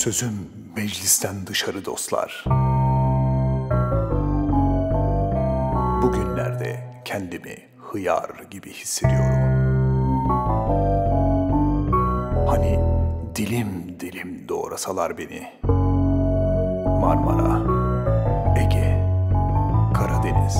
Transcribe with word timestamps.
sözüm 0.00 0.50
meclisten 0.76 1.46
dışarı 1.46 1.84
dostlar. 1.84 2.44
Bugünlerde 6.02 6.84
kendimi 7.04 7.56
hıyar 7.78 8.30
gibi 8.50 8.72
hissediyorum. 8.72 9.40
Hani 12.48 12.80
dilim 13.36 14.00
dilim 14.00 14.48
doğrasalar 14.48 15.18
beni. 15.18 15.52
Marmara, 17.00 17.60
Ege, 18.60 19.06
Karadeniz 19.94 20.56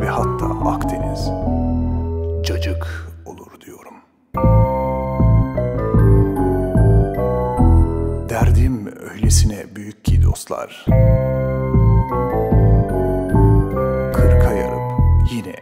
ve 0.00 0.08
hatta 0.08 0.46
Akdeniz 0.70 1.30
Öylesine 8.86 9.76
büyük 9.76 10.04
ki 10.04 10.22
dostlar. 10.22 10.84
Kırka 14.14 14.52
yarıp 14.52 14.92
yine 15.32 15.54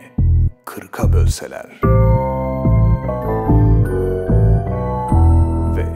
kırka 0.65 1.13
bölseler. 1.13 1.81
Ve 5.77 5.87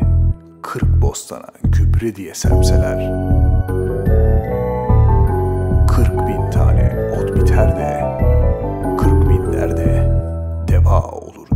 kırk 0.62 1.02
bostana 1.02 1.48
gübre 1.62 2.17
diye 2.17 2.34
serpseler. 2.34 3.12
Kırk 5.89 6.28
bin 6.28 6.50
tane 6.50 7.12
ot 7.20 7.36
biter 7.36 7.77
de, 7.77 8.19
kırk 8.98 9.28
binler 9.30 9.77
de 9.77 10.20
deva 10.69 11.02
olur 11.02 11.48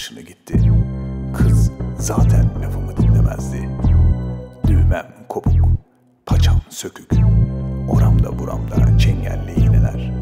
başını 0.00 0.20
gitti. 0.20 0.72
Kız 1.36 1.70
zaten 1.98 2.50
lafımı 2.62 2.96
dinlemezdi. 2.96 3.68
Düğmem 4.66 5.06
kopuk, 5.28 5.54
paçam 6.26 6.60
sökük. 6.68 7.10
Oramda 7.88 8.38
buramda 8.38 8.98
çengelli 8.98 9.52
iğneler. 9.52 10.12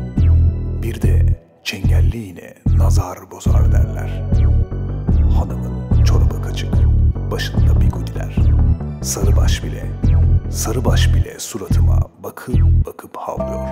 Bir 0.83 1.03
de 1.03 1.43
çengelli 1.65 2.25
iğne 2.25 2.55
nazar 2.67 3.31
bozar 3.31 3.73
derler. 3.73 4.23
Hanımın 5.37 6.05
çorabı 6.05 6.43
kaçık, 6.43 6.75
başında 7.31 7.81
bigudiler. 7.81 8.37
Sarıbaş 9.03 9.65
bile, 9.65 9.87
sarıbaş 10.51 11.15
bile 11.15 11.39
suratıma 11.39 12.01
bakıp 12.23 12.87
bakıp 12.87 13.17
havlıyor. 13.17 13.69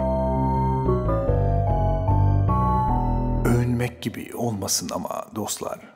övünmek 3.46 4.02
gibi 4.02 4.30
olmasın 4.36 4.88
ama 4.94 5.24
dostlar. 5.34 5.95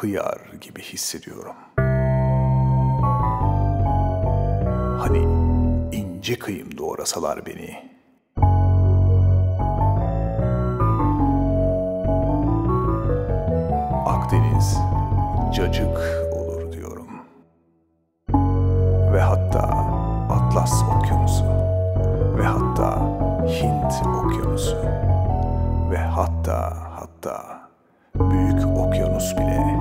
Hıyar 0.00 0.38
gibi 0.60 0.82
hissediyorum. 0.82 1.56
Hani 4.98 5.18
ince 5.92 6.38
kıyım 6.38 6.78
doğrasalar 6.78 7.46
beni. 7.46 7.88
Akdeniz 14.06 14.78
cacık 15.54 15.98
olur 16.32 16.72
diyorum. 16.72 17.08
Ve 19.12 19.20
hatta 19.20 19.62
Atlas 20.30 20.82
Okyanusu 20.82 21.44
ve 22.38 22.44
hatta 22.44 23.00
Hint 23.46 24.06
Okyanusu 24.06 24.76
ve 25.90 25.98
hatta 25.98 26.76
hatta 26.90 27.68
Büyük 28.14 28.66
Okyanus 28.66 29.36
bile 29.36 29.77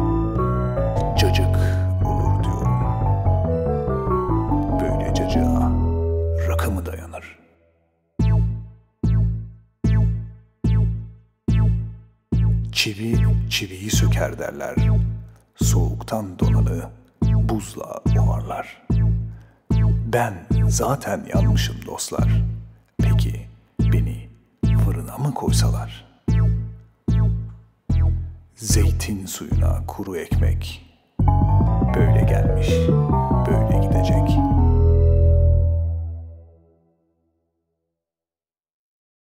Çivi 12.77 13.17
çiviyi 13.49 13.91
söker 13.91 14.39
derler. 14.39 14.75
Soğuktan 15.55 16.39
donanı 16.39 16.89
buzla 17.23 18.01
boğarlar. 18.15 18.81
Ben 20.13 20.33
zaten 20.69 21.25
yanmışım 21.33 21.75
dostlar. 21.85 22.27
Peki 22.97 23.47
beni 23.79 24.29
fırına 24.85 25.17
mı 25.17 25.33
koysalar? 25.33 26.05
Zeytin 28.55 29.25
suyuna 29.25 29.85
kuru 29.87 30.17
ekmek. 30.17 30.85
Böyle. 31.95 32.26